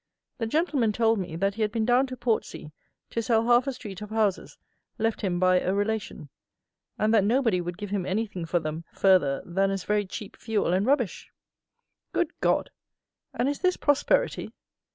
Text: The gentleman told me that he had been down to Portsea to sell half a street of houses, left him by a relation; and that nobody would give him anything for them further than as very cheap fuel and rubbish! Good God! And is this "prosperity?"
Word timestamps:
The 0.39 0.47
gentleman 0.47 0.93
told 0.93 1.19
me 1.19 1.35
that 1.35 1.53
he 1.53 1.61
had 1.61 1.71
been 1.71 1.85
down 1.85 2.07
to 2.07 2.17
Portsea 2.17 2.71
to 3.11 3.21
sell 3.21 3.45
half 3.45 3.67
a 3.67 3.71
street 3.71 4.01
of 4.01 4.09
houses, 4.09 4.57
left 4.97 5.21
him 5.21 5.39
by 5.39 5.59
a 5.59 5.75
relation; 5.75 6.29
and 6.97 7.13
that 7.13 7.23
nobody 7.23 7.61
would 7.61 7.77
give 7.77 7.91
him 7.91 8.07
anything 8.07 8.45
for 8.45 8.57
them 8.59 8.83
further 8.91 9.43
than 9.45 9.69
as 9.69 9.83
very 9.83 10.07
cheap 10.07 10.35
fuel 10.37 10.73
and 10.73 10.87
rubbish! 10.87 11.29
Good 12.13 12.31
God! 12.39 12.71
And 13.35 13.47
is 13.47 13.59
this 13.59 13.77
"prosperity?" 13.77 14.55